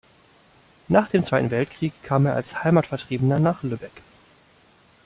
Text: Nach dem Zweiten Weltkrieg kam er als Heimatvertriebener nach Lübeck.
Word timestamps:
Nach 0.87 1.09
dem 1.09 1.21
Zweiten 1.21 1.51
Weltkrieg 1.51 1.93
kam 2.01 2.25
er 2.25 2.33
als 2.33 2.63
Heimatvertriebener 2.63 3.37
nach 3.39 3.61
Lübeck. 3.61 4.01